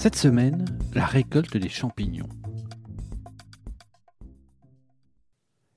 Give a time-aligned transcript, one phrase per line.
[0.00, 2.30] Cette semaine, la récolte des champignons.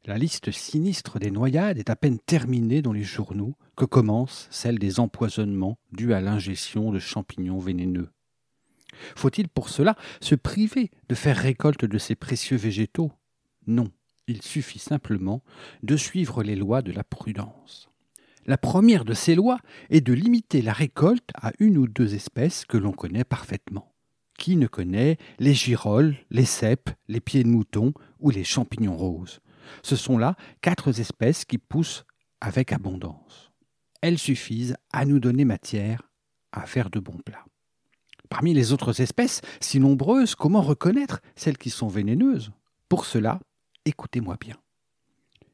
[0.05, 4.79] La liste sinistre des noyades est à peine terminée dans les journaux que commence celle
[4.79, 8.11] des empoisonnements dus à l'ingestion de champignons vénéneux.
[9.17, 13.11] Faut-il pour cela se priver de faire récolte de ces précieux végétaux?
[13.67, 13.91] Non,
[14.27, 15.43] il suffit simplement
[15.81, 17.89] de suivre les lois de la prudence.
[18.45, 22.63] La première de ces lois est de limiter la récolte à une ou deux espèces
[22.63, 23.92] que l'on connaît parfaitement.
[24.43, 29.39] Qui ne connaît les girolles, les cèpes, les pieds de mouton ou les champignons roses
[29.83, 32.03] Ce sont là quatre espèces qui poussent
[32.41, 33.53] avec abondance.
[34.01, 36.01] Elles suffisent à nous donner matière
[36.51, 37.45] à faire de bons plats.
[38.27, 42.51] Parmi les autres espèces, si nombreuses, comment reconnaître celles qui sont vénéneuses?
[42.89, 43.39] Pour cela,
[43.85, 44.57] écoutez-moi bien.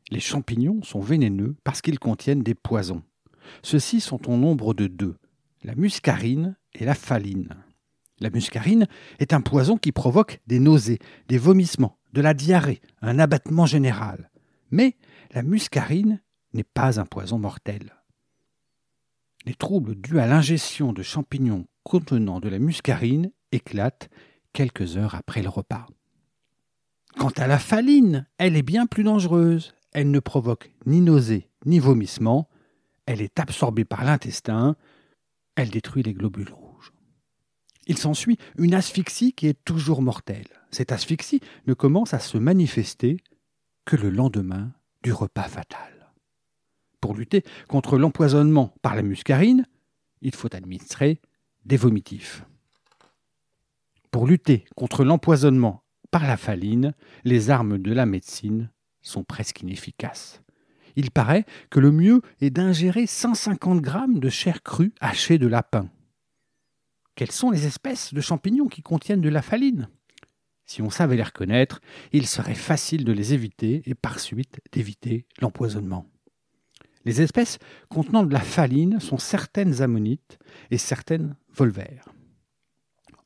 [0.10, 3.04] Les champignons sont vénéneux parce qu'ils contiennent des poisons.
[3.62, 5.16] Ceux-ci sont au nombre de deux,
[5.62, 7.54] la muscarine et la phaline.
[8.20, 8.88] La muscarine
[9.20, 14.30] est un poison qui provoque des nausées, des vomissements, de la diarrhée, un abattement général.
[14.72, 14.96] Mais
[15.32, 16.22] la muscarine
[16.54, 17.96] n'est pas un poison mortel.
[19.46, 24.10] Les troubles dus à l'ingestion de champignons contenant de la muscarine éclatent
[24.54, 25.88] quelques heures après le repas.
[27.18, 29.74] Quant à la phaline, elle est bien plus dangereuse.
[29.92, 32.48] Elle ne provoque ni nausées ni vomissements.
[33.06, 34.76] Elle est absorbée par l'intestin.
[35.56, 36.54] Elle détruit les globules.
[37.90, 40.48] Il s'ensuit une asphyxie qui est toujours mortelle.
[40.70, 43.18] Cette asphyxie ne commence à se manifester
[43.84, 46.14] que le lendemain du repas fatal.
[47.02, 49.66] Pour lutter contre l'empoisonnement par la muscarine,
[50.22, 51.20] il faut administrer
[51.66, 52.46] des vomitifs.
[54.12, 58.70] Pour lutter contre l'empoisonnement par la phaline, les armes de la médecine
[59.02, 60.44] sont presque inefficaces.
[60.96, 65.90] Il paraît que le mieux est d'ingérer 150 grammes de chair crue hachée de lapin.
[67.20, 69.90] Quelles sont les espèces de champignons qui contiennent de la phaline
[70.66, 71.82] Si on savait les reconnaître,
[72.14, 76.10] il serait facile de les éviter et par suite d'éviter l'empoisonnement.
[77.04, 77.60] Les espèces
[77.90, 80.40] contenant de la phaline sont certaines ammonites
[80.72, 82.08] et certaines volvaires.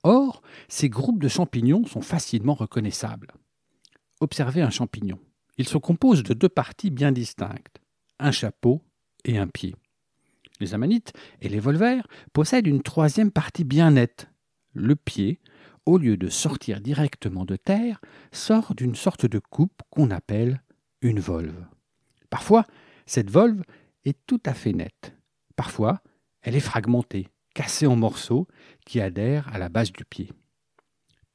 [0.01, 3.31] Or, ces groupes de champignons sont facilement reconnaissables.
[4.21, 5.19] Observez un champignon.
[5.59, 7.79] Il se compose de deux parties bien distinctes,
[8.17, 8.81] un chapeau
[9.23, 9.75] et un pied.
[10.63, 14.29] Les ammonites et les volvaires possèdent une troisième partie bien nette.
[14.71, 15.41] Le pied,
[15.85, 17.99] au lieu de sortir directement de terre,
[18.31, 20.63] sort d'une sorte de coupe qu'on appelle
[21.01, 21.65] une volve.
[22.29, 22.65] Parfois,
[23.05, 23.61] cette volve
[24.05, 25.17] est tout à fait nette.
[25.57, 26.01] Parfois,
[26.41, 28.47] elle est fragmentée, cassée en morceaux
[28.85, 30.31] qui adhèrent à la base du pied.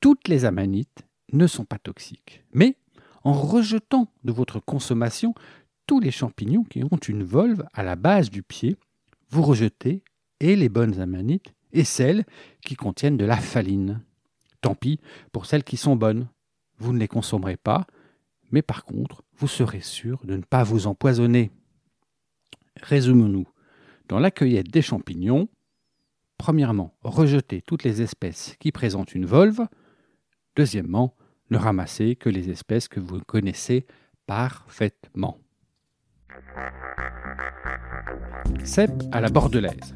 [0.00, 2.78] Toutes les amanites ne sont pas toxiques, mais
[3.24, 5.34] en rejetant de votre consommation
[5.86, 8.78] tous les champignons qui ont une volve à la base du pied,
[9.30, 10.02] vous rejetez
[10.40, 12.24] et les bonnes amanites et celles
[12.64, 14.00] qui contiennent de la phaline.
[14.60, 15.00] Tant pis
[15.32, 16.28] pour celles qui sont bonnes.
[16.78, 17.86] Vous ne les consommerez pas,
[18.50, 21.50] mais par contre, vous serez sûr de ne pas vous empoisonner.
[22.82, 23.48] Résumons-nous.
[24.08, 25.48] Dans la cueillette des champignons,
[26.38, 29.66] premièrement, rejetez toutes les espèces qui présentent une volve.
[30.56, 31.14] Deuxièmement,
[31.50, 33.86] ne ramassez que les espèces que vous connaissez
[34.26, 35.38] parfaitement.
[38.64, 39.94] Cèpe à la bordelaise.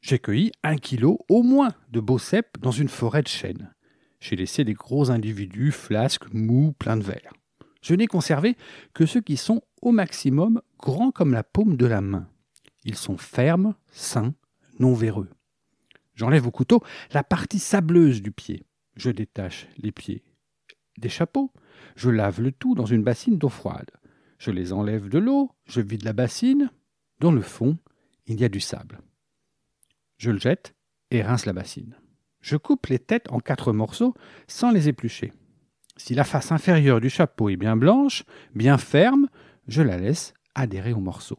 [0.00, 3.72] J'ai cueilli un kilo au moins de beaux cèpes dans une forêt de chênes.
[4.20, 7.32] J'ai laissé des gros individus flasques, mous, pleins de verre.
[7.82, 8.56] Je n'ai conservé
[8.92, 12.28] que ceux qui sont au maximum grands comme la paume de la main.
[12.84, 14.34] Ils sont fermes, sains,
[14.78, 15.30] non véreux.
[16.14, 16.82] J'enlève au couteau
[17.12, 18.66] la partie sableuse du pied.
[18.96, 20.22] Je détache les pieds
[21.00, 21.50] des chapeaux.
[21.96, 23.90] Je lave le tout dans une bassine d'eau froide.
[24.40, 26.70] Je les enlève de l'eau, je vide la bassine.
[27.18, 27.76] Dans le fond,
[28.26, 29.02] il y a du sable.
[30.16, 30.74] Je le jette
[31.10, 31.94] et rince la bassine.
[32.40, 34.14] Je coupe les têtes en quatre morceaux
[34.48, 35.34] sans les éplucher.
[35.98, 39.28] Si la face inférieure du chapeau est bien blanche, bien ferme,
[39.68, 41.38] je la laisse adhérer au morceau.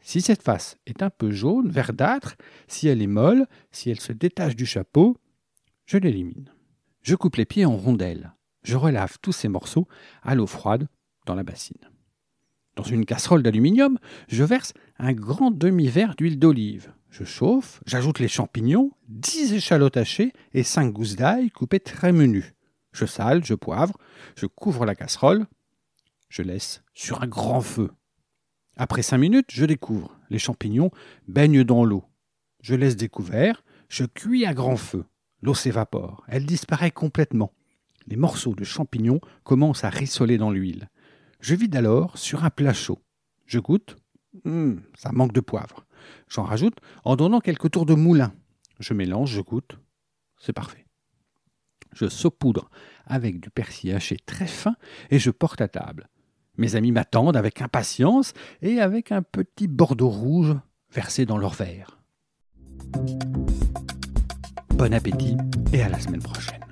[0.00, 2.36] Si cette face est un peu jaune, verdâtre,
[2.68, 5.18] si elle est molle, si elle se détache du chapeau,
[5.84, 6.54] je l'élimine.
[7.02, 8.32] Je coupe les pieds en rondelles.
[8.62, 9.86] Je relave tous ces morceaux
[10.22, 10.88] à l'eau froide
[11.26, 11.90] dans la bassine.
[12.76, 13.98] Dans une casserole d'aluminium,
[14.28, 16.92] je verse un grand demi-verre d'huile d'olive.
[17.10, 22.54] Je chauffe, j'ajoute les champignons, 10 échalotes hachées et 5 gousses d'ail coupées très menues.
[22.92, 23.98] Je sale, je poivre,
[24.36, 25.46] je couvre la casserole,
[26.30, 27.90] je laisse sur un grand feu.
[28.76, 30.18] Après 5 minutes, je découvre.
[30.30, 30.90] Les champignons
[31.28, 32.04] baignent dans l'eau.
[32.62, 35.04] Je laisse découvert, je cuis à grand feu.
[35.42, 37.52] L'eau s'évapore, elle disparaît complètement.
[38.06, 40.88] Les morceaux de champignons commencent à rissoler dans l'huile.
[41.42, 43.00] Je vide alors sur un plat chaud.
[43.46, 43.96] Je goûte.
[44.44, 45.84] Hum, ça manque de poivre.
[46.28, 48.32] J'en rajoute en donnant quelques tours de moulin.
[48.78, 49.76] Je mélange, je goûte.
[50.38, 50.86] C'est parfait.
[51.92, 52.70] Je saupoudre
[53.06, 54.76] avec du persil haché très fin
[55.10, 56.08] et je porte à table.
[56.58, 60.54] Mes amis m'attendent avec impatience et avec un petit bordeaux rouge
[60.92, 61.98] versé dans leur verre.
[64.76, 65.36] Bon appétit
[65.72, 66.71] et à la semaine prochaine.